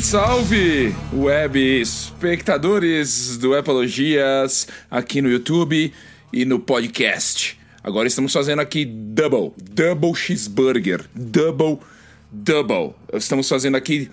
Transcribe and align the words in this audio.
Salve, 0.00 0.94
web 1.12 1.58
espectadores 1.58 3.36
do 3.36 3.54
Apologias 3.54 4.66
aqui 4.90 5.20
no 5.20 5.30
YouTube 5.30 5.92
e 6.32 6.44
no 6.46 6.58
podcast. 6.58 7.60
Agora 7.84 8.08
estamos 8.08 8.32
fazendo 8.32 8.60
aqui 8.60 8.86
double, 8.86 9.52
double 9.58 10.14
cheeseburger, 10.14 11.04
double, 11.14 11.78
double. 12.32 12.94
Estamos 13.12 13.46
fazendo 13.46 13.76
aqui 13.76 14.10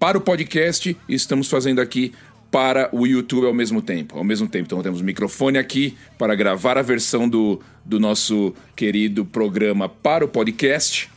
para 0.00 0.18
o 0.18 0.20
podcast 0.20 0.96
e 1.08 1.14
estamos 1.14 1.48
fazendo 1.48 1.80
aqui 1.80 2.12
para 2.50 2.90
o 2.92 3.06
YouTube 3.06 3.46
ao 3.46 3.54
mesmo 3.54 3.80
tempo. 3.80 4.18
Ao 4.18 4.24
mesmo 4.24 4.48
tempo, 4.48 4.66
então 4.66 4.82
temos 4.82 5.00
microfone 5.00 5.58
aqui 5.58 5.96
para 6.18 6.34
gravar 6.34 6.76
a 6.76 6.82
versão 6.82 7.28
do, 7.28 7.60
do 7.84 8.00
nosso 8.00 8.52
querido 8.74 9.24
programa 9.24 9.88
para 9.88 10.24
o 10.24 10.28
podcast, 10.28 11.08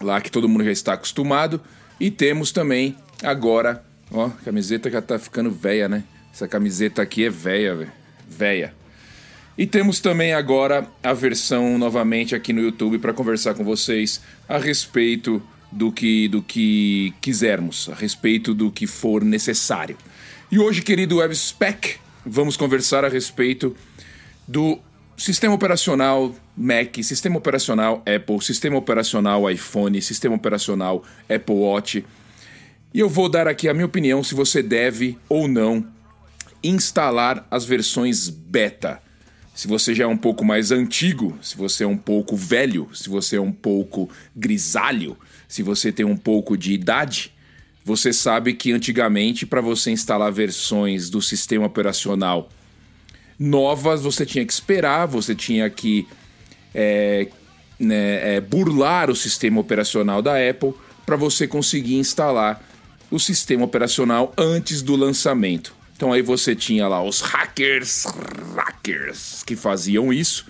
lá 0.00 0.20
que 0.20 0.30
todo 0.30 0.48
mundo 0.48 0.64
já 0.64 0.72
está 0.72 0.94
acostumado. 0.94 1.60
E 2.00 2.10
temos 2.10 2.50
também 2.50 2.96
agora, 3.22 3.84
ó, 4.10 4.28
camiseta 4.44 4.90
já 4.90 5.00
tá 5.00 5.18
ficando 5.18 5.50
velha, 5.50 5.88
né? 5.88 6.04
Essa 6.32 6.48
camiseta 6.48 7.02
aqui 7.02 7.24
é 7.24 7.30
velha. 7.30 7.92
Velha. 8.28 8.74
E 9.56 9.66
temos 9.66 10.00
também 10.00 10.32
agora 10.34 10.86
a 11.02 11.12
versão 11.12 11.78
novamente 11.78 12.34
aqui 12.34 12.52
no 12.52 12.60
YouTube 12.60 12.98
para 12.98 13.12
conversar 13.12 13.54
com 13.54 13.62
vocês 13.62 14.20
a 14.48 14.58
respeito 14.58 15.40
do 15.70 15.92
que, 15.92 16.26
do 16.28 16.42
que 16.42 17.14
quisermos, 17.20 17.88
a 17.88 17.94
respeito 17.94 18.52
do 18.52 18.70
que 18.70 18.86
for 18.86 19.24
necessário. 19.24 19.96
E 20.50 20.58
hoje, 20.58 20.82
querido 20.82 21.18
WebSpec, 21.18 21.96
vamos 22.26 22.56
conversar 22.56 23.04
a 23.04 23.08
respeito 23.08 23.76
do 24.46 24.78
sistema 25.16 25.54
operacional 25.54 26.34
Mac, 26.56 26.96
sistema 27.02 27.38
operacional 27.38 28.02
Apple, 28.06 28.40
sistema 28.40 28.76
operacional 28.76 29.50
iPhone, 29.50 30.00
sistema 30.00 30.34
operacional 30.34 31.02
Apple 31.28 31.54
Watch. 31.54 32.04
E 32.94 33.00
eu 33.00 33.08
vou 33.08 33.28
dar 33.28 33.48
aqui 33.48 33.68
a 33.68 33.74
minha 33.74 33.86
opinião 33.86 34.22
se 34.22 34.36
você 34.36 34.62
deve 34.62 35.18
ou 35.28 35.48
não 35.48 35.84
instalar 36.62 37.44
as 37.50 37.64
versões 37.64 38.28
beta. 38.28 39.02
Se 39.52 39.66
você 39.66 39.92
já 39.92 40.04
é 40.04 40.06
um 40.06 40.16
pouco 40.16 40.44
mais 40.44 40.70
antigo, 40.70 41.36
se 41.42 41.56
você 41.56 41.82
é 41.82 41.88
um 41.88 41.96
pouco 41.96 42.36
velho, 42.36 42.88
se 42.94 43.08
você 43.08 43.34
é 43.34 43.40
um 43.40 43.50
pouco 43.50 44.08
grisalho, 44.34 45.16
se 45.48 45.60
você 45.60 45.90
tem 45.90 46.06
um 46.06 46.16
pouco 46.16 46.56
de 46.56 46.72
idade, 46.72 47.32
você 47.84 48.12
sabe 48.12 48.54
que 48.54 48.70
antigamente 48.70 49.44
para 49.44 49.60
você 49.60 49.90
instalar 49.90 50.30
versões 50.30 51.10
do 51.10 51.20
sistema 51.20 51.66
operacional 51.66 52.48
novas, 53.36 54.02
você 54.02 54.24
tinha 54.24 54.46
que 54.46 54.52
esperar, 54.52 55.06
você 55.06 55.34
tinha 55.34 55.68
que 55.68 56.06
é, 56.72 57.26
né, 57.76 58.36
é, 58.36 58.40
burlar 58.40 59.10
o 59.10 59.16
sistema 59.16 59.60
operacional 59.60 60.22
da 60.22 60.34
Apple 60.48 60.74
para 61.04 61.16
você 61.16 61.48
conseguir 61.48 61.96
instalar 61.96 62.64
o 63.10 63.18
sistema 63.18 63.64
operacional 63.64 64.32
antes 64.36 64.82
do 64.82 64.96
lançamento. 64.96 65.74
Então 65.96 66.12
aí 66.12 66.22
você 66.22 66.54
tinha 66.54 66.88
lá 66.88 67.02
os 67.02 67.20
hackers, 67.20 68.04
hackers 68.54 69.42
que 69.44 69.54
faziam 69.54 70.12
isso. 70.12 70.46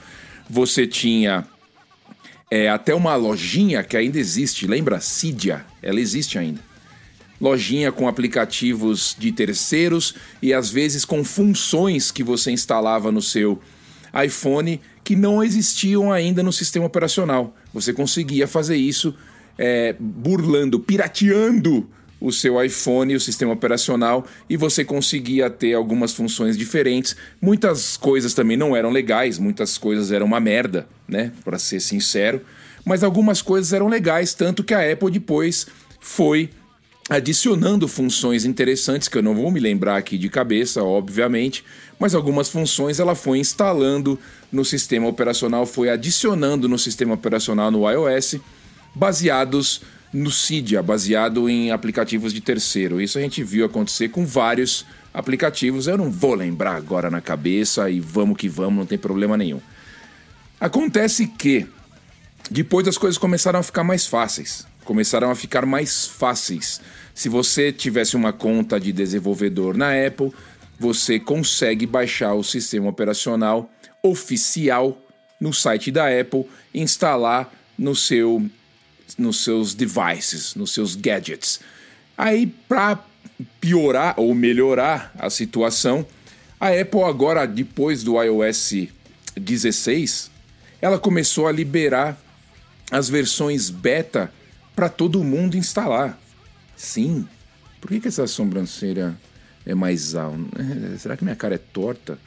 Você 0.48 0.86
tinha 0.86 1.46
é, 2.50 2.68
até 2.68 2.94
uma 2.94 3.14
lojinha 3.16 3.82
que 3.82 3.96
ainda 3.96 4.18
existe, 4.18 4.66
lembra? 4.66 5.00
Cydia, 5.00 5.64
ela 5.82 6.00
existe 6.00 6.38
ainda. 6.38 6.60
Lojinha 7.40 7.90
com 7.92 8.08
aplicativos 8.08 9.14
de 9.18 9.32
terceiros 9.32 10.14
e 10.40 10.54
às 10.54 10.70
vezes 10.70 11.04
com 11.04 11.22
funções 11.24 12.10
que 12.10 12.22
você 12.22 12.50
instalava 12.50 13.10
no 13.10 13.20
seu 13.20 13.60
iPhone 14.24 14.80
que 15.02 15.16
não 15.16 15.42
existiam 15.42 16.12
ainda 16.12 16.42
no 16.42 16.52
sistema 16.52 16.86
operacional. 16.86 17.54
Você 17.72 17.92
conseguia 17.92 18.46
fazer 18.46 18.76
isso 18.76 19.14
é, 19.58 19.94
burlando, 19.98 20.80
pirateando 20.80 21.88
o 22.24 22.32
seu 22.32 22.64
iPhone, 22.64 23.14
o 23.14 23.20
sistema 23.20 23.52
operacional, 23.52 24.26
e 24.48 24.56
você 24.56 24.82
conseguia 24.82 25.50
ter 25.50 25.74
algumas 25.74 26.14
funções 26.14 26.56
diferentes. 26.56 27.14
Muitas 27.38 27.98
coisas 27.98 28.32
também 28.32 28.56
não 28.56 28.74
eram 28.74 28.88
legais, 28.88 29.38
muitas 29.38 29.76
coisas 29.76 30.10
eram 30.10 30.24
uma 30.24 30.40
merda, 30.40 30.88
né? 31.06 31.32
Para 31.44 31.58
ser 31.58 31.80
sincero. 31.80 32.40
Mas 32.82 33.04
algumas 33.04 33.42
coisas 33.42 33.74
eram 33.74 33.88
legais, 33.88 34.32
tanto 34.32 34.64
que 34.64 34.72
a 34.72 34.90
Apple 34.90 35.10
depois 35.10 35.66
foi 36.00 36.48
adicionando 37.10 37.86
funções 37.86 38.46
interessantes 38.46 39.06
que 39.06 39.18
eu 39.18 39.22
não 39.22 39.34
vou 39.34 39.50
me 39.50 39.60
lembrar 39.60 39.98
aqui 39.98 40.16
de 40.16 40.30
cabeça, 40.30 40.82
obviamente, 40.82 41.62
mas 41.98 42.14
algumas 42.14 42.48
funções 42.48 42.98
ela 42.98 43.14
foi 43.14 43.38
instalando 43.38 44.18
no 44.50 44.64
sistema 44.64 45.06
operacional, 45.06 45.66
foi 45.66 45.90
adicionando 45.90 46.70
no 46.70 46.78
sistema 46.78 47.12
operacional 47.12 47.70
no 47.70 47.86
iOS, 47.90 48.36
baseados 48.94 49.82
no 50.14 50.30
Cydia, 50.30 50.80
baseado 50.80 51.48
em 51.50 51.72
aplicativos 51.72 52.32
de 52.32 52.40
terceiro. 52.40 53.00
Isso 53.00 53.18
a 53.18 53.20
gente 53.20 53.42
viu 53.42 53.66
acontecer 53.66 54.10
com 54.10 54.24
vários 54.24 54.86
aplicativos. 55.12 55.88
Eu 55.88 55.98
não 55.98 56.08
vou 56.08 56.34
lembrar 56.34 56.76
agora 56.76 57.10
na 57.10 57.20
cabeça 57.20 57.90
e 57.90 57.98
vamos 57.98 58.36
que 58.36 58.48
vamos, 58.48 58.78
não 58.78 58.86
tem 58.86 58.96
problema 58.96 59.36
nenhum. 59.36 59.60
Acontece 60.60 61.26
que 61.26 61.66
depois 62.48 62.86
as 62.86 62.96
coisas 62.96 63.18
começaram 63.18 63.58
a 63.58 63.62
ficar 63.64 63.82
mais 63.82 64.06
fáceis, 64.06 64.64
começaram 64.84 65.32
a 65.32 65.34
ficar 65.34 65.66
mais 65.66 66.06
fáceis. 66.06 66.80
Se 67.12 67.28
você 67.28 67.72
tivesse 67.72 68.14
uma 68.14 68.32
conta 68.32 68.78
de 68.78 68.92
desenvolvedor 68.92 69.76
na 69.76 69.90
Apple, 70.06 70.32
você 70.78 71.18
consegue 71.18 71.86
baixar 71.86 72.34
o 72.34 72.44
sistema 72.44 72.88
operacional 72.88 73.68
oficial 74.00 74.96
no 75.40 75.52
site 75.52 75.90
da 75.90 76.06
Apple, 76.06 76.46
instalar 76.72 77.52
no 77.76 77.96
seu 77.96 78.48
nos 79.18 79.44
seus 79.44 79.74
devices, 79.74 80.54
nos 80.54 80.72
seus 80.72 80.94
gadgets. 80.94 81.60
Aí, 82.16 82.46
para 82.46 83.04
piorar 83.60 84.14
ou 84.18 84.34
melhorar 84.34 85.12
a 85.18 85.28
situação, 85.28 86.06
a 86.60 86.68
Apple 86.68 87.02
agora, 87.02 87.46
depois 87.46 88.02
do 88.02 88.20
iOS 88.22 88.88
16, 89.36 90.30
ela 90.80 90.98
começou 90.98 91.46
a 91.46 91.52
liberar 91.52 92.18
as 92.90 93.08
versões 93.08 93.70
beta 93.70 94.32
para 94.74 94.88
todo 94.88 95.22
mundo 95.24 95.56
instalar. 95.56 96.18
Sim. 96.76 97.26
Por 97.80 97.88
que, 97.88 98.00
que 98.00 98.08
essa 98.08 98.26
sobrancelha 98.26 99.16
é 99.66 99.74
mais 99.74 100.14
alta? 100.14 100.38
Será 100.98 101.16
que 101.16 101.24
minha 101.24 101.36
cara 101.36 101.54
é 101.54 101.58
torta? 101.58 102.18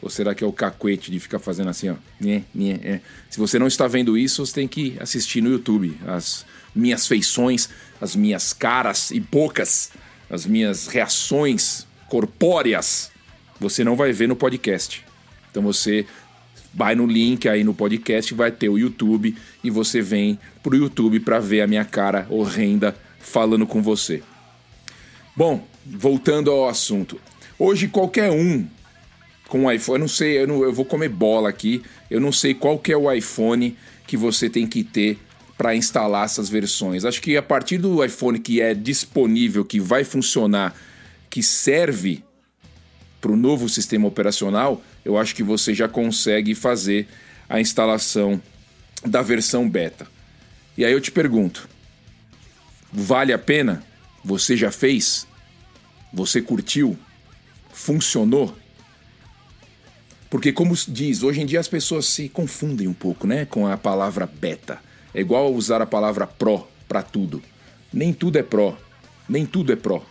Ou 0.00 0.08
será 0.08 0.34
que 0.34 0.44
é 0.44 0.46
o 0.46 0.52
cacuete 0.52 1.10
de 1.10 1.18
ficar 1.18 1.38
fazendo 1.38 1.70
assim, 1.70 1.88
ó? 1.88 1.94
Nhê, 2.20 2.42
nhê, 2.54 2.72
é. 2.82 3.00
Se 3.28 3.38
você 3.38 3.58
não 3.58 3.66
está 3.66 3.88
vendo 3.88 4.16
isso, 4.16 4.44
você 4.44 4.54
tem 4.54 4.68
que 4.68 4.96
assistir 5.00 5.40
no 5.40 5.50
YouTube. 5.50 5.98
As 6.06 6.46
minhas 6.74 7.06
feições, 7.06 7.68
as 8.00 8.14
minhas 8.14 8.52
caras 8.52 9.10
e 9.10 9.18
bocas, 9.18 9.90
as 10.30 10.46
minhas 10.46 10.86
reações 10.86 11.86
corpóreas, 12.08 13.10
você 13.58 13.82
não 13.82 13.96
vai 13.96 14.12
ver 14.12 14.28
no 14.28 14.36
podcast. 14.36 15.04
Então 15.50 15.62
você 15.62 16.06
vai 16.72 16.94
no 16.94 17.06
link 17.06 17.48
aí 17.48 17.64
no 17.64 17.74
podcast, 17.74 18.32
vai 18.34 18.52
ter 18.52 18.68
o 18.68 18.78
YouTube 18.78 19.34
e 19.64 19.70
você 19.70 20.00
vem 20.00 20.38
pro 20.62 20.76
YouTube 20.76 21.18
para 21.20 21.40
ver 21.40 21.62
a 21.62 21.66
minha 21.66 21.84
cara 21.84 22.26
horrenda 22.30 22.94
falando 23.18 23.66
com 23.66 23.82
você. 23.82 24.22
Bom, 25.34 25.66
voltando 25.84 26.50
ao 26.50 26.68
assunto. 26.68 27.20
Hoje 27.58 27.88
qualquer 27.88 28.30
um 28.30 28.66
com 29.48 29.64
o 29.64 29.72
iPhone. 29.72 29.96
Eu 29.96 30.00
não 30.00 30.08
sei, 30.08 30.38
eu, 30.38 30.46
não, 30.46 30.62
eu 30.62 30.72
vou 30.72 30.84
comer 30.84 31.08
bola 31.08 31.48
aqui. 31.48 31.82
Eu 32.08 32.20
não 32.20 32.30
sei 32.30 32.54
qual 32.54 32.78
que 32.78 32.92
é 32.92 32.96
o 32.96 33.10
iPhone 33.10 33.76
que 34.06 34.16
você 34.16 34.48
tem 34.48 34.66
que 34.66 34.84
ter 34.84 35.18
para 35.56 35.74
instalar 35.74 36.24
essas 36.24 36.48
versões. 36.48 37.04
Acho 37.04 37.20
que 37.20 37.36
a 37.36 37.42
partir 37.42 37.78
do 37.78 38.04
iPhone 38.04 38.38
que 38.38 38.60
é 38.60 38.74
disponível, 38.74 39.64
que 39.64 39.80
vai 39.80 40.04
funcionar, 40.04 40.76
que 41.28 41.42
serve 41.42 42.22
para 43.20 43.32
o 43.32 43.36
novo 43.36 43.68
sistema 43.68 44.06
operacional, 44.06 44.80
eu 45.04 45.18
acho 45.18 45.34
que 45.34 45.42
você 45.42 45.74
já 45.74 45.88
consegue 45.88 46.54
fazer 46.54 47.08
a 47.48 47.60
instalação 47.60 48.40
da 49.04 49.22
versão 49.22 49.68
beta. 49.68 50.06
E 50.76 50.84
aí 50.84 50.92
eu 50.92 51.00
te 51.00 51.10
pergunto: 51.10 51.68
vale 52.92 53.32
a 53.32 53.38
pena? 53.38 53.82
Você 54.24 54.56
já 54.56 54.70
fez? 54.70 55.26
Você 56.12 56.40
curtiu? 56.40 56.96
Funcionou? 57.72 58.56
Porque, 60.30 60.52
como 60.52 60.74
diz, 60.88 61.22
hoje 61.22 61.40
em 61.40 61.46
dia 61.46 61.60
as 61.60 61.68
pessoas 61.68 62.06
se 62.06 62.28
confundem 62.28 62.86
um 62.86 62.92
pouco 62.92 63.26
né, 63.26 63.46
com 63.46 63.66
a 63.66 63.76
palavra 63.76 64.26
beta. 64.26 64.78
É 65.14 65.20
igual 65.20 65.52
usar 65.52 65.80
a 65.80 65.86
palavra 65.86 66.26
pro 66.26 66.66
para 66.86 67.02
tudo. 67.02 67.42
Nem 67.92 68.12
tudo 68.12 68.38
é 68.38 68.42
pro, 68.42 68.76
nem 69.28 69.46
tudo 69.46 69.72
é 69.72 69.76
pro. 69.76 70.02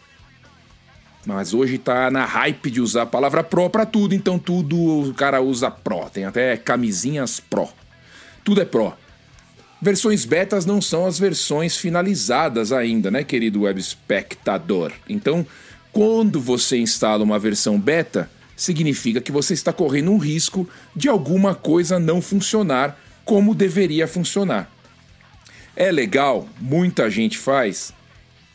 Mas 1.26 1.54
hoje 1.54 1.78
tá 1.78 2.10
na 2.10 2.26
hype 2.26 2.72
de 2.72 2.80
usar 2.80 3.04
a 3.04 3.06
palavra 3.06 3.44
pro 3.44 3.70
para 3.70 3.86
tudo, 3.86 4.16
então 4.16 4.40
tudo 4.40 5.10
o 5.10 5.14
cara 5.14 5.42
usa 5.42 5.70
pro. 5.70 6.10
Tem 6.10 6.26
até 6.26 6.56
camisinhas 6.58 7.40
pro. 7.40 7.68
Tudo 8.44 8.62
é 8.62 8.66
pro. 8.66 8.94
Versões 9.80 10.26
betas 10.26 10.66
não 10.66 10.82
são 10.82 11.06
as 11.06 11.20
versões 11.20 11.78
finalizadas 11.78 12.72
ainda, 12.72 13.12
né, 13.12 13.24
querido 13.24 13.62
web 13.62 13.80
espectador? 13.80 14.92
Então, 15.08 15.46
quando 15.92 16.40
você 16.40 16.78
instala 16.78 17.24
uma 17.24 17.38
versão 17.38 17.80
beta, 17.80 18.30
significa 18.58 19.22
que 19.22 19.32
você 19.32 19.54
está 19.54 19.72
correndo 19.72 20.12
um 20.12 20.18
risco 20.18 20.68
de 20.96 21.08
alguma 21.08 21.54
coisa 21.54 22.00
não 22.00 22.22
funcionar 22.22 23.00
como 23.24 23.54
deveria 23.54 24.08
funcionar. 24.08 24.70
É 25.76 25.92
legal, 25.92 26.50
muita 26.60 27.10
gente 27.10 27.38
faz. 27.38 27.94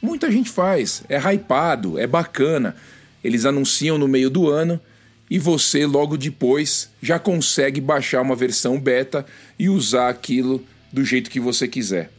Muita 0.03 0.31
gente 0.33 0.51
faz, 0.51 1.05
é 1.09 1.17
hypado, 1.17 1.97
é 1.97 2.07
bacana. 2.07 2.75
Eles 3.23 3.45
anunciam 3.47 3.97
no 3.97 4.09
meio 4.09 4.29
do 4.29 4.51
ano 4.51 4.81
e 5.31 5.39
você 5.39 5.87
logo 5.87 6.17
depois 6.17 6.91
já 7.01 7.21
consegue 7.21 7.81
baixar 7.81 8.21
uma 8.21 8.35
versão 8.35 8.81
beta 8.81 9.25
e 9.57 9.69
usar 9.69 10.09
aquilo 10.09 10.65
do 10.93 11.05
jeito 11.05 11.31
que 11.31 11.39
você 11.39 11.69
quiser. 11.69 12.11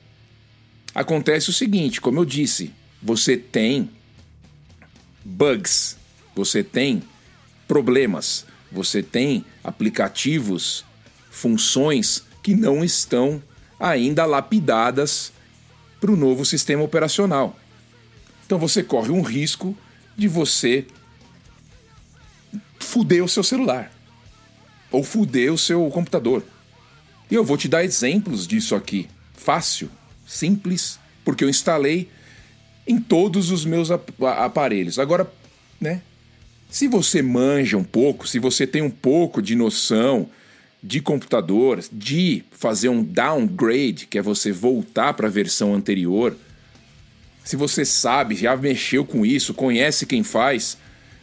Acontece 0.95 1.49
o 1.49 1.53
seguinte, 1.53 1.99
como 1.99 2.19
eu 2.19 2.25
disse, 2.25 2.71
você 3.01 3.35
tem 3.35 3.89
bugs, 5.25 5.97
você 6.33 6.63
tem 6.63 7.03
problemas, 7.67 8.45
você 8.71 9.01
tem 9.03 9.45
aplicativos, 9.63 10.83
funções 11.29 12.23
que 12.41 12.55
não 12.55 12.83
estão 12.83 13.41
ainda 13.79 14.25
lapidadas 14.25 15.31
para 15.99 16.11
o 16.11 16.15
novo 16.15 16.43
sistema 16.45 16.83
operacional. 16.83 17.57
Então 18.45 18.59
você 18.59 18.83
corre 18.83 19.09
um 19.09 19.21
risco 19.21 19.75
de 20.17 20.27
você 20.27 20.85
fuder 22.79 23.23
o 23.23 23.29
seu 23.29 23.43
celular 23.43 23.91
ou 24.91 25.03
fuder 25.03 25.51
o 25.51 25.57
seu 25.57 25.89
computador. 25.89 26.43
E 27.31 27.35
eu 27.35 27.43
vou 27.43 27.57
te 27.57 27.67
dar 27.67 27.83
exemplos 27.83 28.45
disso 28.45 28.75
aqui. 28.75 29.09
Fácil, 29.33 29.89
simples, 30.27 30.99
porque 31.25 31.43
eu 31.43 31.49
instalei 31.49 32.09
em 32.85 32.99
todos 32.99 33.49
os 33.49 33.65
meus 33.65 33.89
aparelhos. 33.91 34.99
Agora, 34.99 35.31
né? 35.79 36.01
Se 36.73 36.87
você 36.87 37.21
manja 37.21 37.77
um 37.77 37.83
pouco, 37.83 38.27
se 38.27 38.39
você 38.39 38.65
tem 38.65 38.81
um 38.81 38.89
pouco 38.89 39.43
de 39.43 39.55
noção 39.55 40.27
de 40.81 41.01
computador, 41.01 41.83
de 41.93 42.43
fazer 42.49 42.89
um 42.89 43.03
downgrade, 43.03 44.07
que 44.07 44.17
é 44.17 44.23
você 44.23 44.51
voltar 44.51 45.13
para 45.13 45.27
a 45.27 45.29
versão 45.29 45.75
anterior, 45.75 46.35
se 47.45 47.55
você 47.55 47.85
sabe, 47.85 48.33
já 48.33 48.57
mexeu 48.57 49.05
com 49.05 49.23
isso, 49.23 49.53
conhece 49.53 50.07
quem 50.07 50.23
faz, 50.23 50.75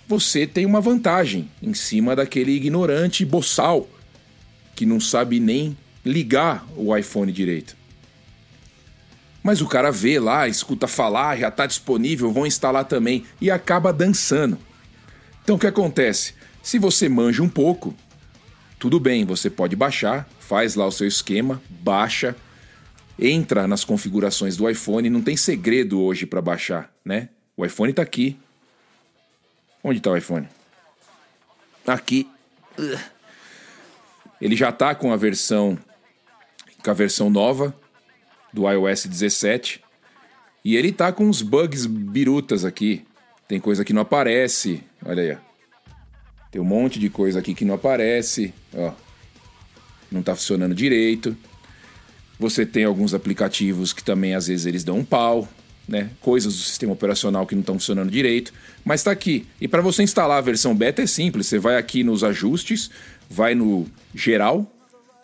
você 0.06 0.46
tem 0.46 0.64
uma 0.64 0.80
vantagem 0.80 1.50
em 1.60 1.74
cima 1.74 2.14
daquele 2.14 2.52
ignorante 2.52 3.24
boçal 3.24 3.88
que 4.76 4.86
não 4.86 5.00
sabe 5.00 5.40
nem 5.40 5.76
ligar 6.04 6.64
o 6.76 6.96
iPhone 6.96 7.32
direito. 7.32 7.76
Mas 9.42 9.60
o 9.60 9.66
cara 9.66 9.90
vê 9.90 10.20
lá, 10.20 10.46
escuta 10.46 10.86
falar, 10.86 11.36
já 11.38 11.48
está 11.48 11.66
disponível, 11.66 12.30
vão 12.30 12.46
instalar 12.46 12.84
também 12.84 13.24
e 13.40 13.50
acaba 13.50 13.92
dançando. 13.92 14.56
Então 15.50 15.56
o 15.56 15.58
que 15.58 15.66
acontece? 15.66 16.34
Se 16.62 16.78
você 16.78 17.08
manja 17.08 17.42
um 17.42 17.48
pouco, 17.48 17.92
tudo 18.78 19.00
bem, 19.00 19.24
você 19.24 19.50
pode 19.50 19.74
baixar, 19.74 20.30
faz 20.38 20.76
lá 20.76 20.86
o 20.86 20.92
seu 20.92 21.08
esquema, 21.08 21.60
baixa, 21.68 22.36
entra 23.18 23.66
nas 23.66 23.82
configurações 23.82 24.56
do 24.56 24.70
iPhone, 24.70 25.10
não 25.10 25.20
tem 25.20 25.36
segredo 25.36 26.00
hoje 26.00 26.24
para 26.24 26.40
baixar, 26.40 26.94
né? 27.04 27.30
O 27.56 27.66
iPhone 27.66 27.90
está 27.90 28.00
aqui. 28.00 28.38
Onde 29.82 29.98
está 29.98 30.12
o 30.12 30.16
iPhone? 30.16 30.46
Aqui. 31.84 32.28
Ele 34.40 34.54
já 34.54 34.68
está 34.68 34.94
com 34.94 35.12
a 35.12 35.16
versão 35.16 35.76
com 36.80 36.90
a 36.92 36.94
versão 36.94 37.28
nova 37.28 37.74
do 38.52 38.70
iOS 38.70 39.06
17 39.06 39.82
e 40.64 40.76
ele 40.76 40.92
tá 40.92 41.10
com 41.10 41.24
uns 41.24 41.42
bugs 41.42 41.86
birutas 41.86 42.64
aqui. 42.64 43.04
Tem 43.50 43.58
coisa 43.58 43.84
que 43.84 43.92
não 43.92 44.02
aparece, 44.02 44.80
olha 45.04 45.22
aí. 45.24 45.36
Tem 46.52 46.62
um 46.62 46.64
monte 46.64 47.00
de 47.00 47.10
coisa 47.10 47.40
aqui 47.40 47.52
que 47.52 47.64
não 47.64 47.74
aparece, 47.74 48.54
ó. 48.72 48.92
Não 50.08 50.22
tá 50.22 50.36
funcionando 50.36 50.72
direito. 50.72 51.36
Você 52.38 52.64
tem 52.64 52.84
alguns 52.84 53.12
aplicativos 53.12 53.92
que 53.92 54.04
também 54.04 54.36
às 54.36 54.46
vezes 54.46 54.66
eles 54.66 54.84
dão 54.84 54.98
um 54.98 55.04
pau, 55.04 55.48
né? 55.88 56.10
Coisas 56.20 56.54
do 56.54 56.62
sistema 56.62 56.92
operacional 56.92 57.44
que 57.44 57.56
não 57.56 57.62
estão 57.62 57.74
funcionando 57.74 58.08
direito, 58.08 58.54
mas 58.84 59.00
está 59.00 59.10
aqui. 59.10 59.44
E 59.60 59.66
para 59.66 59.82
você 59.82 60.04
instalar 60.04 60.38
a 60.38 60.42
versão 60.42 60.72
beta 60.72 61.02
é 61.02 61.06
simples, 61.08 61.48
você 61.48 61.58
vai 61.58 61.76
aqui 61.76 62.04
nos 62.04 62.22
ajustes, 62.22 62.88
vai 63.28 63.56
no 63.56 63.84
geral, 64.14 64.72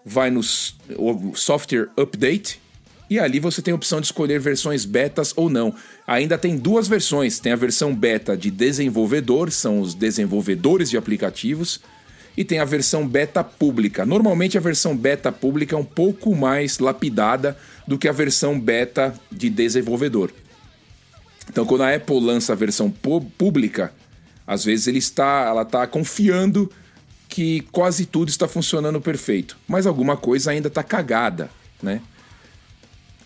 vai 0.05 0.33
no 0.33 0.43
software 0.43 1.91
update 1.97 2.61
e 3.09 3.19
ali 3.19 3.39
você 3.39 3.63
tem 3.63 3.73
a 3.73 3.77
opção 3.77 4.01
de 4.01 4.07
escolher 4.07 4.41
versões 4.41 4.85
betas 4.85 5.33
ou 5.37 5.49
não. 5.49 5.75
Ainda 6.07 6.37
tem 6.37 6.57
duas 6.57 6.89
versões: 6.89 7.39
tem 7.39 7.53
a 7.53 7.57
versão 7.57 7.95
beta 7.95 8.37
de 8.37 8.51
desenvolvedor, 8.51 9.51
são 9.51 9.81
os 9.81 9.95
desenvolvedores 9.95 10.91
de 10.91 10.97
aplicativos, 10.97 11.81
e 12.37 12.45
tem 12.45 12.59
a 12.59 12.65
versão 12.65 13.07
beta 13.07 13.43
pública. 13.45 14.05
Normalmente 14.05 14.59
a 14.59 14.61
versão 14.61 14.97
beta 14.97 15.31
pública 15.31 15.77
é 15.77 15.79
um 15.79 15.85
pouco 15.85 16.35
mais 16.35 16.79
lapidada 16.79 17.57
do 17.87 17.97
que 17.97 18.09
a 18.09 18.13
versão 18.13 18.59
beta 18.59 19.15
de 19.31 19.49
desenvolvedor. 19.49 20.33
Então, 21.49 21.65
quando 21.65 21.83
a 21.83 21.95
Apple 21.95 22.21
lança 22.21 22.53
a 22.53 22.57
versão 22.57 22.91
pública, 22.91 23.93
às 24.45 24.65
vezes 24.65 24.89
ele 24.89 24.99
está, 24.99 25.47
ela 25.49 25.63
está 25.63 25.87
confiando 25.87 26.71
que 27.29 27.61
quase 27.73 28.05
tudo 28.05 28.29
está 28.29 28.49
funcionando 28.49 29.01
perfeito, 29.01 29.57
mas 29.67 29.87
alguma 29.87 30.17
coisa 30.17 30.51
ainda 30.51 30.69
está 30.69 30.83
cagada, 30.83 31.51
né? 31.83 32.01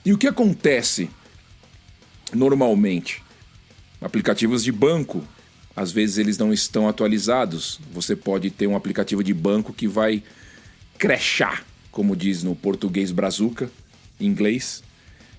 E 0.05 0.13
o 0.13 0.19
que 0.19 0.27
acontece 0.27 1.11
normalmente? 2.33 3.23
Aplicativos 4.01 4.65
de 4.65 4.73
banco, 4.73 5.23
às 5.77 5.93
vezes 5.93 6.17
eles 6.17 6.39
não 6.39 6.53
estão 6.53 6.89
atualizados. 6.89 7.79
Você 7.93 8.17
pode 8.17 8.51
ter 8.51 8.67
um 8.67 8.75
aplicativo 8.75 9.23
de 9.23 9.35
banco 9.35 9.73
que 9.73 9.87
vai 9.87 10.23
crashar, 10.97 11.65
como 11.91 12.17
diz 12.17 12.43
no 12.43 12.57
português 12.57 13.13
brazuca, 13.13 13.71
em 14.19 14.27
inglês. 14.27 14.83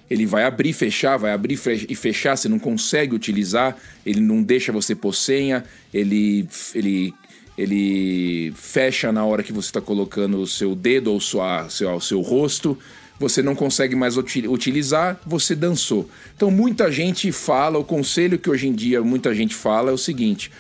Ele 0.10 0.26
vai 0.26 0.44
abrir 0.44 0.74
fechar, 0.74 1.18
vai 1.18 1.32
abrir 1.32 1.60
e 1.90 1.96
fechar, 1.96 2.36
você 2.36 2.50
não 2.50 2.60
consegue 2.60 3.16
utilizar, 3.16 3.78
ele 4.06 4.20
não 4.20 4.44
deixa 4.44 4.72
você 4.72 4.94
pôr 4.94 5.14
senha, 5.14 5.64
ele, 5.94 6.48
ele, 6.76 7.14
ele 7.58 8.52
fecha 8.56 9.12
na 9.12 9.26
hora 9.26 9.42
que 9.42 9.54
você 9.54 9.70
está 9.70 9.82
colocando 9.82 10.40
o 10.40 10.46
seu 10.46 10.76
dedo 10.76 11.14
ou 11.14 11.20
sua, 11.20 11.70
seu, 11.70 12.00
seu 12.02 12.22
rosto 12.22 12.78
você 13.22 13.44
não 13.44 13.56
consegue 13.56 13.96
mais 13.96 14.18
utilizar, 14.18 15.22
você 15.26 15.56
dançou. 15.56 16.10
Então 16.36 16.50
muita 16.50 16.92
gente 16.92 17.32
fala, 17.32 17.78
o 17.78 17.84
conselho 17.84 18.40
que 18.40 18.50
hoje 18.50 18.68
em 18.68 18.74
dia 18.74 19.02
muita 19.04 19.34
gente 19.34 19.54
fala 19.54 19.92
é 19.92 19.94
o 19.94 19.98
seguinte: 19.98 20.52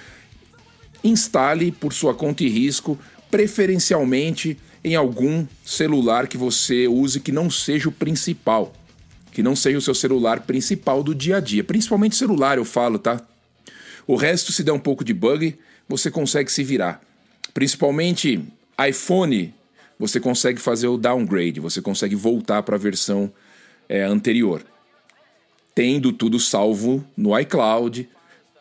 instale 1.03 1.71
por 1.71 1.91
sua 1.91 2.13
conta 2.13 2.43
e 2.43 2.49
risco, 2.49 2.97
preferencialmente 3.31 4.57
em 4.83 4.95
algum 4.95 5.45
celular 5.65 6.27
que 6.27 6.37
você 6.37 6.87
use 6.87 7.19
que 7.19 7.31
não 7.31 7.49
seja 7.49 7.89
o 7.89 7.91
principal, 7.91 8.71
que 9.31 9.41
não 9.41 9.55
seja 9.55 9.79
o 9.79 9.81
seu 9.81 9.95
celular 9.95 10.41
principal 10.41 11.01
do 11.01 11.15
dia 11.15 11.37
a 11.37 11.39
dia, 11.39 11.63
principalmente 11.63 12.15
celular, 12.15 12.59
eu 12.59 12.65
falo, 12.65 12.99
tá? 12.99 13.19
O 14.05 14.15
resto, 14.15 14.51
se 14.51 14.63
der 14.63 14.71
um 14.71 14.79
pouco 14.79 15.03
de 15.03 15.13
bug, 15.13 15.57
você 15.89 16.11
consegue 16.11 16.51
se 16.51 16.63
virar. 16.63 17.01
Principalmente 17.53 18.39
iPhone, 18.87 19.53
você 20.01 20.19
consegue 20.19 20.59
fazer 20.59 20.87
o 20.87 20.97
downgrade, 20.97 21.59
você 21.59 21.79
consegue 21.79 22.15
voltar 22.15 22.63
para 22.63 22.75
a 22.75 22.79
versão 22.79 23.31
é, 23.87 24.01
anterior. 24.01 24.65
Tendo 25.75 26.11
tudo 26.11 26.39
salvo 26.39 27.05
no 27.15 27.37
iCloud, 27.39 28.09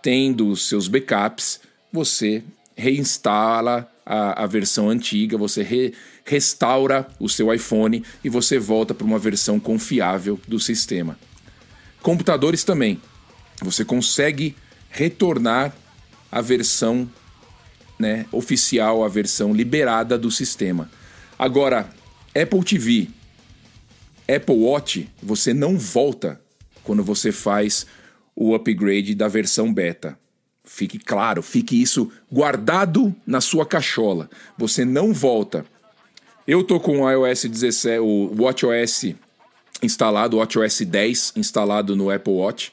tendo 0.02 0.54
seus 0.54 0.87
backups, 0.87 1.62
você 1.90 2.44
reinstala 2.76 3.90
a, 4.04 4.44
a 4.44 4.47
versão 4.47 4.90
antiga, 4.90 5.38
você 5.38 5.62
re, 5.62 5.94
restaura 6.26 7.09
o 7.18 7.26
seu 7.26 7.52
iPhone 7.54 8.04
e 8.23 8.28
você 8.28 8.59
volta 8.59 8.92
para 8.92 9.06
uma 9.06 9.18
versão 9.18 9.59
confiável 9.59 10.38
do 10.47 10.61
sistema. 10.61 11.18
Computadores 12.02 12.64
também. 12.64 13.00
Você 13.62 13.82
consegue 13.82 14.54
retornar 14.90 15.75
a 16.30 16.42
versão 16.42 17.11
né, 17.99 18.26
oficial, 18.30 19.02
a 19.02 19.09
versão 19.09 19.54
liberada 19.54 20.18
do 20.18 20.30
sistema. 20.30 20.90
Agora, 21.40 21.88
Apple 22.38 22.62
TV, 22.62 23.09
Apple 24.28 24.56
Watch, 24.56 25.09
você 25.23 25.54
não 25.54 25.78
volta 25.78 26.38
quando 26.85 27.02
você 27.02 27.32
faz 27.32 27.87
o 28.37 28.54
upgrade 28.54 29.14
da 29.14 29.26
versão 29.26 29.73
beta. 29.73 30.18
Fique 30.62 30.99
claro, 30.99 31.42
fique 31.42 31.80
isso 31.80 32.12
guardado 32.30 33.16
na 33.26 33.40
sua 33.40 33.64
cachola. 33.64 34.28
Você 34.59 34.85
não 34.85 35.14
volta. 35.14 35.64
Eu 36.47 36.62
tô 36.62 36.78
com 36.78 37.00
o 37.00 37.11
iOS 37.11 37.47
17, 37.47 38.00
o 38.00 38.35
WatchOS 38.38 39.14
instalado, 39.82 40.37
o 40.37 40.40
WatchOS 40.40 40.82
10 40.82 41.32
instalado 41.37 41.97
no 41.97 42.11
Apple 42.11 42.35
Watch. 42.35 42.70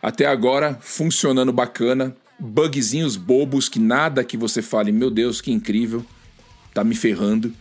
Até 0.00 0.26
agora 0.26 0.78
funcionando 0.80 1.52
bacana, 1.52 2.16
bugzinhos 2.38 3.16
bobos 3.16 3.68
que 3.68 3.80
nada 3.80 4.22
que 4.22 4.36
você 4.36 4.62
fale, 4.62 4.92
meu 4.92 5.10
Deus, 5.10 5.40
que 5.40 5.50
incrível, 5.50 6.06
tá 6.72 6.84
me 6.84 6.94
ferrando 6.94 7.52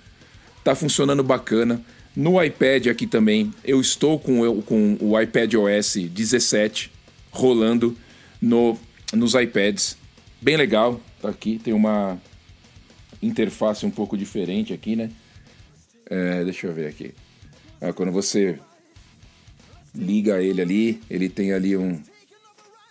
tá 0.64 0.76
funcionando 0.76 1.24
bacana. 1.24 1.82
No 2.16 2.42
iPad 2.44 2.88
aqui 2.88 3.08
também, 3.08 3.54
eu 3.64 3.80
estou 3.80 4.20
com, 4.20 4.62
com 4.64 4.98
o 5.00 5.20
iPad 5.20 5.54
OS 5.54 5.96
17 5.96 6.92
rolando 7.32 7.96
no, 8.42 8.78
nos 9.14 9.34
iPads. 9.34 9.98
Bem 10.42 10.58
legal, 10.58 11.00
tá 11.22 11.30
aqui, 11.30 11.60
tem 11.60 11.74
uma 11.74 12.20
interface 13.22 13.86
um 13.86 13.92
pouco 13.92 14.18
diferente 14.18 14.74
aqui, 14.74 14.96
né? 14.96 15.12
É, 16.10 16.44
deixa 16.44 16.68
eu 16.68 16.74
ver 16.74 16.88
aqui. 16.88 17.14
Ah, 17.80 17.94
quando 17.94 18.12
você 18.12 18.60
liga 19.94 20.42
ele 20.42 20.62
ali, 20.62 21.02
ele 21.10 21.30
tem 21.30 21.54
ali 21.54 21.78
um, 21.78 22.02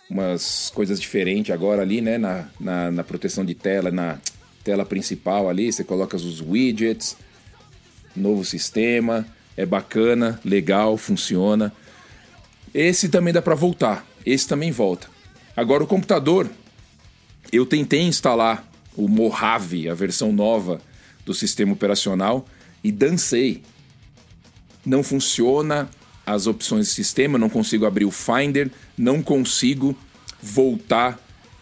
umas 0.09 0.71
coisas 0.73 0.99
diferentes 0.99 1.53
agora 1.53 1.81
ali, 1.81 2.01
né? 2.01 2.17
Na, 2.17 2.49
na, 2.59 2.91
na, 2.91 3.03
proteção 3.03 3.43
de 3.45 3.53
tela, 3.53 3.91
na 3.91 4.19
tela 4.63 4.85
principal 4.85 5.49
ali, 5.49 5.71
você 5.71 5.83
coloca 5.83 6.15
os 6.15 6.41
widgets, 6.41 7.17
novo 8.15 8.43
sistema, 8.43 9.25
é 9.55 9.65
bacana, 9.65 10.39
legal, 10.43 10.97
funciona. 10.97 11.73
Esse 12.73 13.09
também 13.09 13.33
dá 13.33 13.41
para 13.41 13.55
voltar, 13.55 14.05
esse 14.25 14.47
também 14.47 14.71
volta. 14.71 15.07
Agora 15.55 15.83
o 15.83 15.87
computador, 15.87 16.49
eu 17.51 17.65
tentei 17.65 18.01
instalar 18.01 18.65
o 18.95 19.07
Mojave, 19.07 19.89
a 19.89 19.93
versão 19.93 20.31
nova 20.31 20.81
do 21.25 21.33
sistema 21.33 21.73
operacional, 21.73 22.45
e 22.83 22.91
dancei. 22.91 23.63
Não 24.85 25.03
funciona 25.03 25.89
as 26.25 26.47
opções 26.47 26.87
do 26.87 26.91
sistema, 26.93 27.37
não 27.37 27.49
consigo 27.49 27.85
abrir 27.85 28.05
o 28.05 28.11
Finder, 28.11 28.71
não 28.97 29.21
consigo 29.21 29.97
voltar 30.41 31.19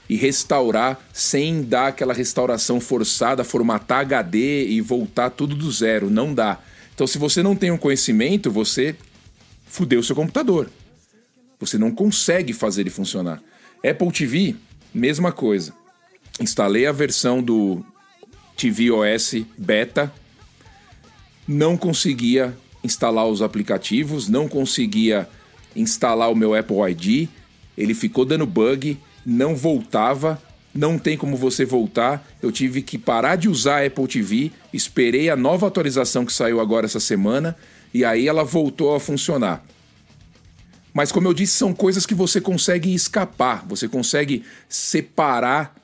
e 0.09 0.15
restaurar 0.15 0.99
sem 1.13 1.63
dar 1.63 1.87
aquela 1.87 2.13
restauração 2.13 2.79
forçada, 2.79 3.43
formatar 3.43 3.99
HD 3.99 4.67
e 4.67 4.81
voltar 4.81 5.29
tudo 5.29 5.55
do 5.55 5.71
zero. 5.71 6.09
Não 6.09 6.33
dá. 6.33 6.59
Então, 6.93 7.05
se 7.05 7.17
você 7.17 7.43
não 7.43 7.55
tem 7.55 7.71
um 7.71 7.77
conhecimento, 7.77 8.49
você 8.49 8.95
fudeu 9.65 10.01
seu 10.01 10.15
computador. 10.15 10.69
Você 11.59 11.77
não 11.77 11.91
consegue 11.91 12.53
fazer 12.53 12.81
ele 12.81 12.89
funcionar. 12.89 13.41
Apple 13.87 14.11
TV, 14.11 14.55
mesma 14.93 15.31
coisa. 15.31 15.73
Instalei 16.39 16.85
a 16.85 16.91
versão 16.91 17.41
do 17.41 17.83
tvOS 18.55 19.45
beta, 19.57 20.11
não 21.47 21.77
conseguia 21.77 22.55
instalar 22.83 23.27
os 23.27 23.41
aplicativos, 23.41 24.27
não 24.27 24.47
conseguia 24.47 25.27
instalar 25.75 26.31
o 26.31 26.35
meu 26.35 26.55
Apple 26.55 26.77
ID, 26.89 27.29
ele 27.77 27.93
ficou 27.93 28.25
dando 28.25 28.45
bug, 28.45 28.97
não 29.29 29.57
voltava, 29.57 30.41
não 30.73 30.97
tem 30.97 31.17
como 31.17 31.35
você 31.35 31.65
voltar. 31.65 32.25
Eu 32.41 32.49
tive 32.49 32.81
que 32.81 32.97
parar 32.97 33.35
de 33.35 33.49
usar 33.49 33.81
a 33.81 33.85
Apple 33.85 34.07
TV, 34.07 34.53
esperei 34.71 35.29
a 35.29 35.35
nova 35.35 35.67
atualização 35.67 36.25
que 36.25 36.31
saiu 36.31 36.61
agora 36.61 36.85
essa 36.85 37.01
semana 37.01 37.57
e 37.93 38.05
aí 38.05 38.25
ela 38.25 38.45
voltou 38.45 38.95
a 38.95 39.01
funcionar. 39.01 39.65
Mas 40.93 41.11
como 41.11 41.27
eu 41.27 41.33
disse, 41.33 41.53
são 41.53 41.73
coisas 41.73 42.05
que 42.05 42.15
você 42.15 42.39
consegue 42.39 42.93
escapar, 42.93 43.65
você 43.67 43.89
consegue 43.89 44.45
separar 44.69 45.75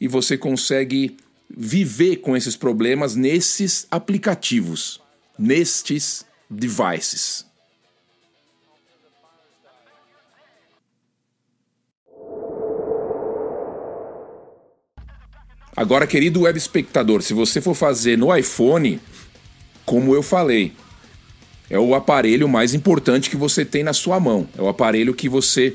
e 0.00 0.06
você 0.06 0.38
consegue 0.38 1.16
viver 1.50 2.18
com 2.18 2.36
esses 2.36 2.56
problemas 2.56 3.16
nesses 3.16 3.84
aplicativos, 3.90 5.00
nestes 5.36 6.24
devices. 6.48 7.51
Agora, 15.74 16.06
querido 16.06 16.42
web 16.42 16.58
espectador, 16.58 17.22
se 17.22 17.32
você 17.32 17.60
for 17.60 17.74
fazer 17.74 18.18
no 18.18 18.34
iPhone, 18.34 19.00
como 19.86 20.14
eu 20.14 20.22
falei, 20.22 20.72
é 21.70 21.78
o 21.78 21.94
aparelho 21.94 22.46
mais 22.46 22.74
importante 22.74 23.30
que 23.30 23.36
você 23.36 23.64
tem 23.64 23.82
na 23.82 23.94
sua 23.94 24.20
mão. 24.20 24.46
É 24.56 24.60
o 24.60 24.68
aparelho 24.68 25.14
que 25.14 25.28
você 25.30 25.74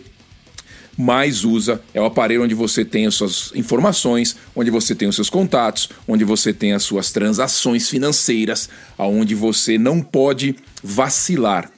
mais 0.96 1.44
usa. 1.44 1.82
É 1.96 2.00
o 2.00 2.06
aparelho 2.06 2.44
onde 2.44 2.54
você 2.54 2.86
tem 2.86 3.08
as 3.08 3.16
suas 3.16 3.52
informações, 3.56 4.36
onde 4.56 4.70
você 4.70 4.94
tem 4.94 5.08
os 5.08 5.16
seus 5.16 5.30
contatos, 5.30 5.90
onde 6.08 6.24
você 6.24 6.54
tem 6.54 6.74
as 6.74 6.84
suas 6.84 7.12
transações 7.12 7.90
financeiras, 7.90 8.70
aonde 8.98 9.34
você 9.34 9.80
não 9.80 10.02
pode 10.02 10.56
vacilar. 10.84 11.72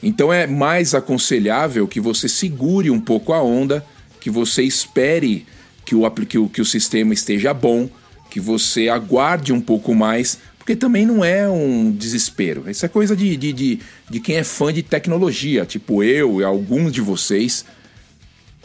Então 0.00 0.32
é 0.32 0.46
mais 0.46 0.94
aconselhável 0.94 1.88
que 1.88 1.98
você 1.98 2.28
segure 2.28 2.90
um 2.90 3.00
pouco 3.00 3.32
a 3.32 3.42
onda, 3.42 3.84
que 4.20 4.30
você 4.30 4.62
espere 4.62 5.46
que 5.84 5.94
o, 5.94 6.10
que 6.10 6.38
o, 6.38 6.48
que 6.48 6.60
o 6.60 6.64
sistema 6.64 7.12
esteja 7.12 7.52
bom, 7.52 7.88
que 8.30 8.40
você 8.40 8.88
aguarde 8.88 9.52
um 9.52 9.60
pouco 9.60 9.94
mais, 9.94 10.38
porque 10.58 10.74
também 10.74 11.04
não 11.04 11.24
é 11.24 11.48
um 11.48 11.92
desespero. 11.92 12.68
Isso 12.68 12.86
é 12.86 12.88
coisa 12.88 13.14
de, 13.14 13.36
de, 13.36 13.52
de, 13.52 13.80
de 14.08 14.20
quem 14.20 14.36
é 14.36 14.44
fã 14.44 14.72
de 14.72 14.82
tecnologia, 14.82 15.66
tipo 15.66 16.02
eu 16.02 16.40
e 16.40 16.44
alguns 16.44 16.90
de 16.92 17.00
vocês. 17.00 17.64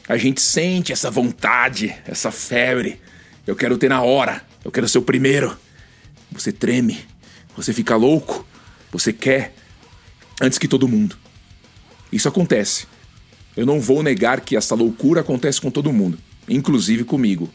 A 0.08 0.18
gente 0.18 0.42
sente 0.42 0.92
essa 0.92 1.12
vontade, 1.12 1.94
essa 2.08 2.32
febre. 2.32 3.00
Eu 3.46 3.56
quero 3.56 3.78
ter 3.78 3.90
na 3.90 4.02
hora, 4.02 4.42
eu 4.64 4.72
quero 4.72 4.88
ser 4.88 4.98
o 4.98 5.04
primeiro. 5.04 5.56
Você 6.32 6.52
treme, 6.52 7.00
você 7.56 7.74
fica 7.74 7.96
louco, 7.96 8.48
você 8.92 9.12
quer 9.12 9.54
antes 10.42 10.58
que 10.58 10.68
todo 10.68 10.88
mundo. 10.88 11.18
Isso 12.12 12.28
acontece. 12.28 12.88
Eu 13.58 13.66
não 13.66 13.82
vou 13.82 14.02
negar 14.02 14.42
que 14.42 14.56
essa 14.56 14.74
loucura 14.74 15.22
acontece 15.22 15.60
com 15.60 15.70
todo 15.70 15.92
mundo 15.92 16.18
inclusive 16.50 17.04
comigo. 17.04 17.50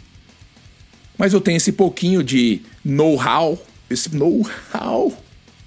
Mas 1.19 1.33
eu 1.33 1.41
tenho 1.41 1.57
esse 1.57 1.73
pouquinho 1.73 2.23
de 2.23 2.63
know-how, 2.85 3.61
esse 3.89 4.15
know-how, 4.15 5.17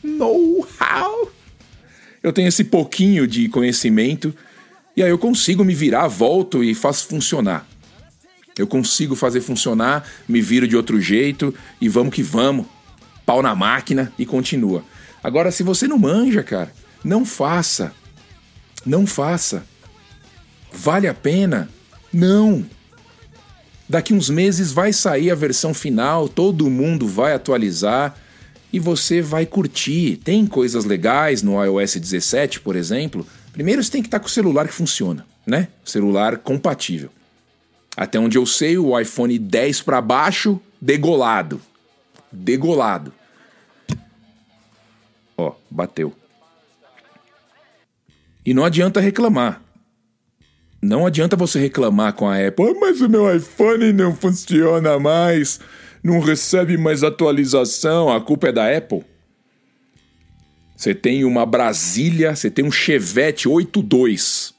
know-how. 0.04 1.32
Eu 2.22 2.34
tenho 2.34 2.48
esse 2.48 2.64
pouquinho 2.64 3.28
de 3.28 3.48
conhecimento 3.48 4.34
e 4.96 5.04
aí 5.04 5.10
eu 5.10 5.18
consigo 5.18 5.64
me 5.64 5.74
virar, 5.74 6.08
volto 6.08 6.64
e 6.64 6.74
faço 6.74 7.08
funcionar. 7.08 7.68
Eu 8.58 8.66
consigo 8.66 9.16
fazer 9.16 9.42
funcionar, 9.42 10.08
me 10.28 10.42
viro 10.42 10.68
de 10.68 10.76
outro 10.76 11.00
jeito 11.00 11.54
e 11.80 11.88
vamos 11.88 12.14
que 12.14 12.24
vamos. 12.24 12.66
Pau 13.26 13.42
na 13.42 13.54
máquina 13.54 14.12
e 14.18 14.26
continua. 14.26 14.84
Agora, 15.24 15.52
se 15.52 15.62
você 15.62 15.88
não 15.88 16.00
manja, 16.00 16.42
cara, 16.42 16.74
não 17.04 17.26
faça. 17.26 17.94
Não 18.86 19.06
faça. 19.06 19.66
Vale 20.72 21.08
a 21.08 21.14
pena? 21.14 21.70
Não. 22.12 22.66
Daqui 23.90 24.14
uns 24.14 24.30
meses 24.30 24.72
vai 24.72 24.92
sair 24.92 25.32
a 25.32 25.36
versão 25.36 25.74
final, 25.74 26.28
todo 26.28 26.70
mundo 26.70 27.08
vai 27.08 27.34
atualizar 27.34 28.18
e 28.72 28.80
você 28.80 29.22
vai 29.22 29.46
curtir. 29.46 30.18
Tem 30.18 30.46
coisas 30.46 30.84
legais 30.84 31.42
no 31.42 31.64
iOS 31.64 31.96
17, 31.96 32.60
por 32.60 32.76
exemplo. 32.76 33.26
Primeiro 33.54 33.82
você 33.82 33.92
tem 33.92 34.02
que 34.02 34.08
estar 34.08 34.20
com 34.20 34.28
o 34.28 34.30
celular 34.30 34.68
que 34.68 34.74
funciona, 34.74 35.26
né? 35.46 35.70
Celular 35.86 36.38
compatível. 36.38 37.10
Até 37.96 38.20
onde 38.20 38.38
eu 38.38 38.46
sei, 38.46 38.78
o 38.78 39.00
iPhone 39.00 39.40
10 39.40 39.82
para 39.82 40.02
baixo, 40.02 40.60
degolado. 40.80 41.62
Degolado. 42.32 43.14
Ó, 45.38 45.54
bateu. 45.70 46.14
E 48.46 48.54
não 48.54 48.64
adianta 48.64 49.00
reclamar. 49.00 49.62
Não 50.82 51.06
adianta 51.06 51.36
você 51.36 51.60
reclamar 51.60 52.14
com 52.14 52.28
a 52.28 52.36
Apple, 52.48 52.70
ah, 52.70 52.80
mas 52.80 53.02
o 53.02 53.10
meu 53.10 53.36
iPhone 53.36 53.92
não 53.94 54.16
funciona 54.16 55.00
mais, 55.00 55.60
não 56.04 56.20
recebe 56.20 56.78
mais 56.78 57.04
atualização, 57.04 58.14
a 58.14 58.22
culpa 58.22 58.50
é 58.50 58.52
da 58.52 58.78
Apple. 58.78 59.04
Você 60.76 60.94
tem 60.94 61.26
uma 61.26 61.46
Brasília, 61.46 62.36
você 62.36 62.52
tem 62.52 62.64
um 62.64 62.72
Chevette 62.72 63.50
82. 63.50 64.54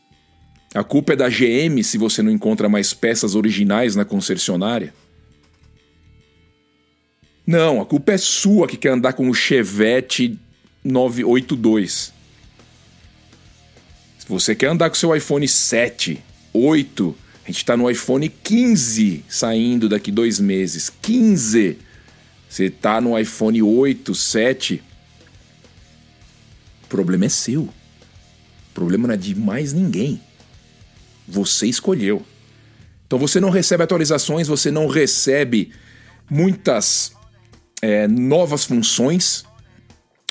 A 0.75 0.83
culpa 0.83 1.13
é 1.13 1.17
da 1.17 1.29
GM 1.29 1.83
se 1.85 1.97
você 1.97 2.23
não 2.23 2.33
encontra 2.33 2.69
mais 2.69 2.93
peças 2.93 3.37
originais 3.37 3.95
na 3.95 4.05
concessionária. 4.05 4.93
Não, 7.47 7.81
a 7.81 7.87
culpa 7.87 8.13
é 8.13 8.19
sua 8.19 8.67
que 8.67 8.77
quer 8.77 8.91
andar 8.91 9.13
com 9.13 9.31
o 9.31 9.35
Chevette 9.35 10.39
982. 10.85 12.13
Você 14.29 14.55
quer 14.55 14.67
andar 14.69 14.91
com 14.91 14.97
seu 14.97 15.17
iPhone 15.17 15.49
7, 15.49 16.23
8, 16.53 17.17
a 17.45 17.47
gente 17.51 17.57
está 17.57 17.79
no 17.79 17.91
iPhone 17.91 18.29
15 18.29 19.25
saindo 19.27 19.89
daqui 19.89 20.13
dois 20.13 20.39
meses. 20.39 20.93
15! 21.01 21.79
Você 22.47 22.65
está 22.65 23.01
no 23.01 23.19
iPhone 23.19 23.63
8, 23.63 24.15
7. 24.15 24.83
O 26.85 26.87
problema 26.89 27.25
é 27.25 27.29
seu. 27.31 27.63
O 27.63 27.73
problema 28.75 29.09
não 29.09 29.15
é 29.15 29.17
de 29.17 29.35
mais 29.35 29.73
ninguém. 29.73 30.21
Você 31.27 31.67
escolheu. 31.67 32.23
Então 33.07 33.19
você 33.19 33.41
não 33.41 33.49
recebe 33.49 33.83
atualizações, 33.83 34.47
você 34.47 34.71
não 34.71 34.87
recebe 34.87 35.73
muitas 36.31 37.13
é, 37.81 38.07
novas 38.07 38.67
funções, 38.67 39.43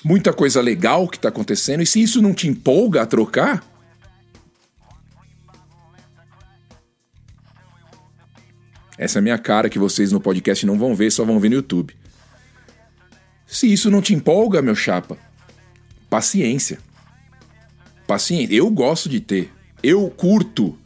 muita 0.03 0.31
coisa 0.31 0.61
legal 0.61 1.07
que 1.07 1.17
está 1.17 1.29
acontecendo. 1.29 1.81
E 1.81 1.87
se 1.87 1.99
isso 1.99 2.21
não 2.21 2.35
te 2.35 2.47
empolga 2.47 3.01
a 3.01 3.05
trocar, 3.07 3.76
Essa 8.97 9.19
é 9.19 9.21
a 9.21 9.23
minha 9.23 9.37
cara 9.37 9.69
que 9.69 9.77
vocês 9.77 10.11
no 10.11 10.19
podcast 10.19 10.65
não 10.65 10.77
vão 10.77 10.95
ver, 10.95 11.11
só 11.11 11.23
vão 11.23 11.39
ver 11.39 11.49
no 11.49 11.55
YouTube. 11.55 11.95
Se 13.45 13.71
isso 13.71 13.91
não 13.91 14.01
te 14.01 14.13
empolga, 14.13 14.61
meu 14.61 14.75
chapa, 14.75 15.17
paciência. 16.09 16.79
Paciência. 18.07 18.55
Eu 18.55 18.69
gosto 18.69 19.07
de 19.07 19.19
ter. 19.19 19.51
Eu 19.83 20.09
curto 20.09 20.77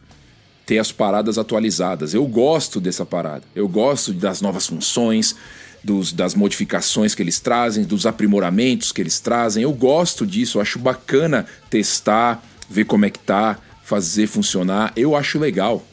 ter 0.65 0.77
as 0.77 0.91
paradas 0.91 1.37
atualizadas. 1.37 2.13
Eu 2.13 2.25
gosto 2.27 2.79
dessa 2.79 3.05
parada. 3.05 3.43
Eu 3.55 3.67
gosto 3.67 4.13
das 4.13 4.41
novas 4.41 4.67
funções, 4.67 5.35
dos, 5.83 6.11
das 6.11 6.35
modificações 6.35 7.15
que 7.15 7.21
eles 7.23 7.39
trazem, 7.39 7.83
dos 7.83 8.05
aprimoramentos 8.05 8.91
que 8.91 9.01
eles 9.01 9.19
trazem. 9.19 9.63
Eu 9.63 9.73
gosto 9.73 10.25
disso. 10.25 10.57
Eu 10.57 10.61
acho 10.61 10.79
bacana 10.79 11.45
testar, 11.69 12.43
ver 12.69 12.85
como 12.85 13.05
é 13.05 13.09
que 13.09 13.19
tá, 13.19 13.57
fazer 13.83 14.27
funcionar. 14.27 14.91
Eu 14.95 15.15
acho 15.15 15.39
legal. 15.39 15.85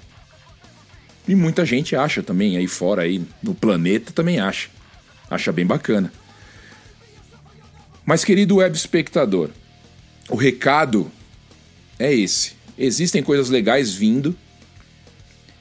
E 1.29 1.35
muita 1.35 1.67
gente 1.67 1.95
acha 1.95 2.23
também, 2.23 2.57
aí 2.57 2.67
fora, 2.67 3.03
aí 3.03 3.23
no 3.43 3.55
planeta 3.55 4.15
também 4.15 4.41
acha. 4.41 4.71
Acha 5.31 5.53
bem 5.53 5.67
bacana. 5.67 6.11
Mas, 8.03 8.25
querido 8.25 8.57
web 8.57 8.75
espectador, 8.75 9.51
o 10.31 10.35
recado 10.35 11.13
é 11.99 12.11
esse. 12.15 12.53
Existem 12.79 13.23
coisas 13.23 13.51
legais 13.51 13.93
vindo. 13.93 14.35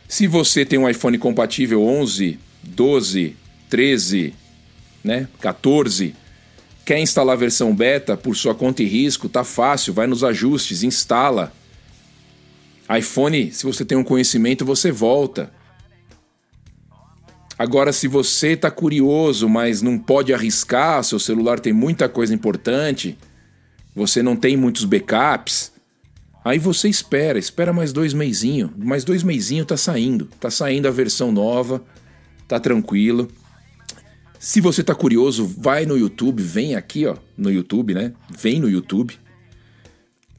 Se 0.08 0.26
você 0.26 0.64
tem 0.64 0.80
um 0.80 0.88
iPhone 0.88 1.18
compatível 1.18 1.84
11, 1.84 2.40
12, 2.64 3.36
13, 3.70 4.34
né, 5.04 5.28
14, 5.42 6.16
quer 6.86 7.00
instalar 7.00 7.34
a 7.34 7.40
versão 7.40 7.76
beta 7.76 8.16
por 8.16 8.38
sua 8.38 8.56
conta 8.56 8.82
e 8.82 8.86
risco, 8.86 9.28
tá 9.28 9.44
fácil, 9.44 9.94
vai 9.94 10.08
nos 10.08 10.24
ajustes, 10.24 10.84
instala. 10.84 11.52
iPhone, 12.98 13.52
se 13.52 13.66
você 13.66 13.84
tem 13.84 13.98
um 13.98 14.04
conhecimento, 14.06 14.64
você 14.64 14.94
volta. 14.94 15.57
Agora, 17.58 17.92
se 17.92 18.08
você 18.08 18.50
está 18.50 18.70
curioso, 18.70 19.50
mas 19.50 19.82
não 19.82 19.98
pode 19.98 20.32
arriscar, 20.32 21.04
seu 21.04 21.20
celular 21.20 21.60
tem 21.60 21.74
muita 21.74 22.08
coisa 22.08 22.34
importante, 22.34 23.18
você 23.96 24.22
não 24.22 24.36
tem 24.36 24.56
muitos 24.56 24.86
backups, 24.86 25.72
aí 26.46 26.60
você 26.60 26.88
espera, 26.88 27.40
espera 27.40 27.74
mais 27.74 27.92
dois 27.92 28.14
meizinho, 28.14 28.72
mais 28.78 29.04
dois 29.04 29.24
meizinho 29.24 29.66
tá 29.66 29.76
saindo, 29.76 30.30
tá 30.40 30.52
saindo 30.52 30.88
a 30.88 30.92
versão 30.92 31.32
nova, 31.32 31.84
tá 32.48 32.60
tranquilo. 32.60 33.28
Se 34.40 34.62
você 34.62 34.84
tá 34.84 34.94
curioso, 34.94 35.44
vai 35.48 35.84
no 35.88 35.98
YouTube, 35.98 36.44
vem 36.44 36.76
aqui, 36.76 37.08
ó, 37.08 37.16
no 37.36 37.52
YouTube, 37.52 37.96
né? 37.96 38.14
Vem 38.30 38.60
no 38.60 38.70
YouTube. 38.70 39.18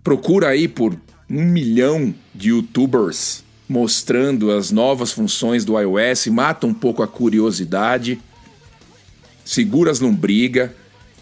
Procura 0.05 0.51
aí 0.51 0.69
por 0.69 0.97
um 1.29 1.43
milhão 1.43 2.15
de 2.33 2.51
YouTubers 2.51 3.43
mostrando 3.69 4.51
as 4.51 4.71
novas 4.71 5.13
funções 5.13 5.65
do 5.65 5.79
iOS, 5.79 6.29
mata 6.29 6.67
um 6.67 6.73
pouco 6.73 7.03
a 7.03 7.09
curiosidade, 7.09 8.21
segura 9.45 9.91
as 9.91 10.01
lombriga 10.01 10.75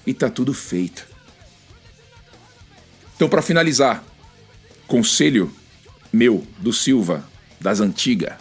e 0.06 0.14
tá 0.14 0.30
tudo 0.30 0.54
feito. 0.54 1.06
Então, 3.16 3.28
para 3.28 3.42
finalizar, 3.42 4.04
conselho 4.86 5.52
meu, 6.12 6.46
do 6.58 6.72
Silva, 6.72 7.28
das 7.60 7.80
antigas. 7.80 8.34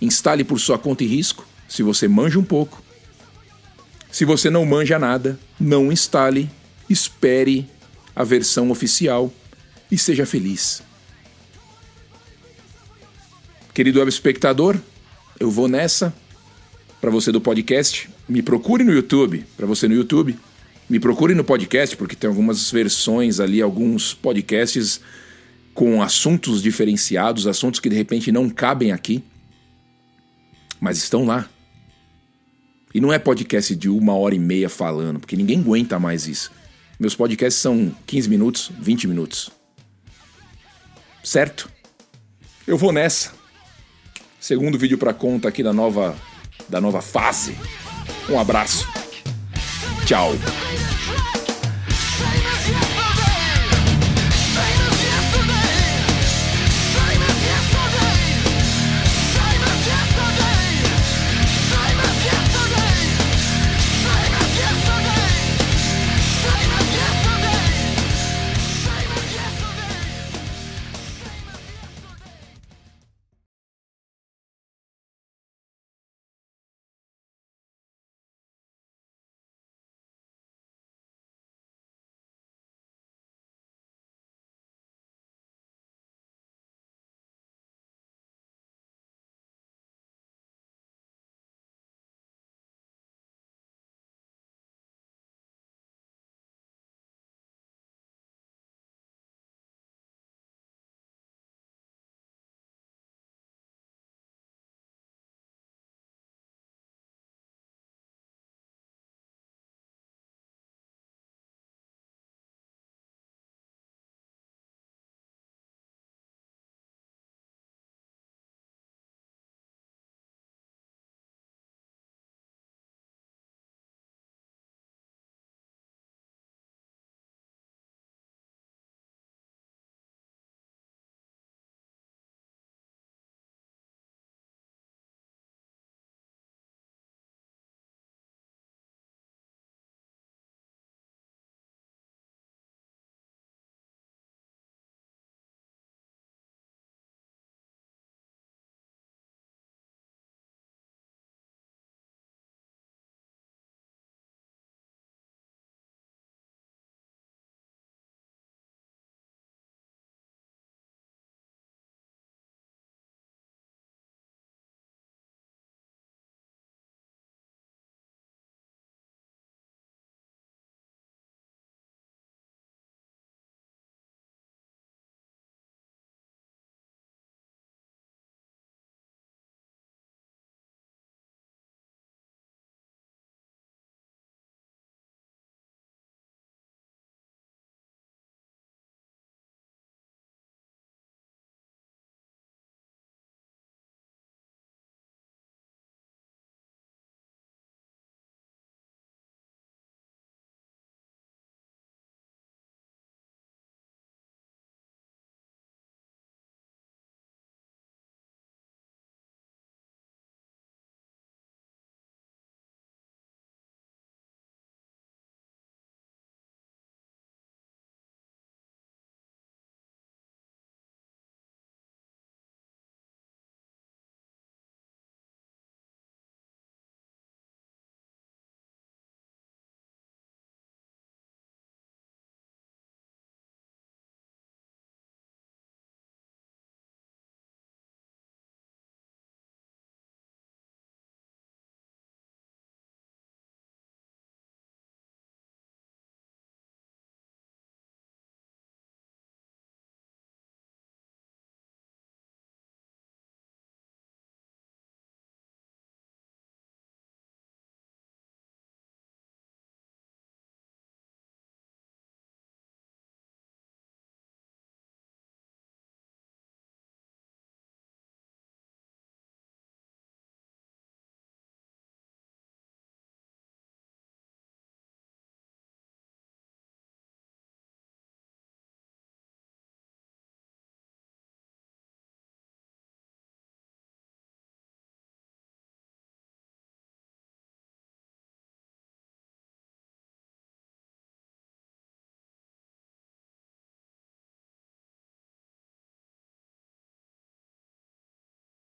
Instale 0.00 0.44
por 0.44 0.60
sua 0.60 0.78
conta 0.78 1.04
e 1.04 1.06
risco, 1.06 1.46
se 1.68 1.82
você 1.82 2.06
manja 2.06 2.38
um 2.38 2.44
pouco. 2.44 2.82
Se 4.10 4.24
você 4.24 4.50
não 4.50 4.66
manja 4.66 4.98
nada, 4.98 5.38
não 5.58 5.90
instale, 5.90 6.50
espere 6.88 7.68
a 8.14 8.22
versão 8.22 8.70
oficial 8.70 9.32
e 9.90 9.96
seja 9.96 10.26
feliz. 10.26 10.82
Querido 13.74 13.98
web 13.98 14.08
espectador, 14.08 14.78
eu 15.40 15.50
vou 15.50 15.66
nessa. 15.66 16.14
Para 17.00 17.10
você 17.10 17.32
do 17.32 17.40
podcast, 17.40 18.08
me 18.28 18.40
procure 18.40 18.84
no 18.84 18.92
YouTube. 18.92 19.44
Para 19.56 19.66
você 19.66 19.88
no 19.88 19.94
YouTube, 19.96 20.38
me 20.88 21.00
procure 21.00 21.34
no 21.34 21.42
podcast, 21.42 21.96
porque 21.96 22.14
tem 22.14 22.28
algumas 22.28 22.70
versões 22.70 23.40
ali, 23.40 23.60
alguns 23.60 24.14
podcasts 24.14 25.00
com 25.74 26.00
assuntos 26.00 26.62
diferenciados, 26.62 27.48
assuntos 27.48 27.80
que 27.80 27.88
de 27.88 27.96
repente 27.96 28.30
não 28.30 28.48
cabem 28.48 28.92
aqui, 28.92 29.24
mas 30.80 30.96
estão 30.98 31.26
lá. 31.26 31.50
E 32.94 33.00
não 33.00 33.12
é 33.12 33.18
podcast 33.18 33.74
de 33.74 33.88
uma 33.88 34.14
hora 34.14 34.36
e 34.36 34.38
meia 34.38 34.68
falando, 34.68 35.18
porque 35.18 35.34
ninguém 35.34 35.58
aguenta 35.58 35.98
mais 35.98 36.28
isso. 36.28 36.52
Meus 36.96 37.16
podcasts 37.16 37.60
são 37.60 37.92
15 38.06 38.28
minutos, 38.30 38.70
20 38.78 39.08
minutos. 39.08 39.50
Certo? 41.24 41.68
Eu 42.68 42.78
vou 42.78 42.92
nessa. 42.92 43.43
Segundo 44.44 44.76
vídeo 44.76 44.98
para 44.98 45.14
conta 45.14 45.48
aqui 45.48 45.62
da 45.62 45.72
nova 45.72 46.14
da 46.68 46.78
nova 46.78 47.00
fase. 47.00 47.56
Um 48.28 48.38
abraço. 48.38 48.86
Tchau. 50.04 50.32